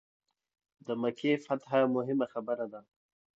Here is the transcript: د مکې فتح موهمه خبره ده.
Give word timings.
د 0.85 0.87
مکې 1.01 1.31
فتح 1.45 1.71
موهمه 1.93 2.25
خبره 2.33 2.65
ده. 2.73 2.81